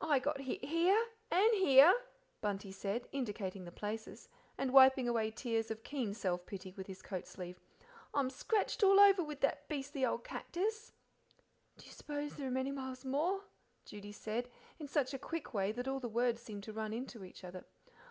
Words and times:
"I 0.00 0.20
got 0.20 0.40
hit 0.40 0.64
here 0.64 0.98
and 1.30 1.52
here," 1.52 1.94
Bunty 2.40 2.72
said, 2.72 3.10
indicating 3.12 3.66
the 3.66 3.70
places, 3.70 4.30
and 4.56 4.72
wiping 4.72 5.06
away 5.06 5.30
tears 5.30 5.70
of 5.70 5.82
keen 5.84 6.14
self 6.14 6.46
pity 6.46 6.72
with 6.78 6.86
his 6.86 7.02
coat 7.02 7.26
sleeve. 7.26 7.60
"I'm 8.14 8.30
scratched 8.30 8.82
all 8.82 8.98
over 8.98 9.22
with 9.22 9.42
that 9.42 9.68
beastly 9.68 10.02
old 10.02 10.24
cactus." 10.24 10.92
"Do 11.76 11.84
you 11.84 11.92
suppose 11.92 12.36
there 12.36 12.48
are 12.48 12.50
many 12.50 12.70
miles 12.72 13.04
more?" 13.04 13.44
Judy 13.84 14.12
said, 14.12 14.48
in 14.78 14.88
such 14.88 15.12
a 15.12 15.18
quick 15.18 15.52
way 15.52 15.72
that 15.72 15.88
all 15.88 16.00
the 16.00 16.08
words 16.08 16.40
seemed 16.40 16.62
to 16.62 16.72
run 16.72 16.94
into 16.94 17.22
each 17.22 17.44
other. 17.44 17.66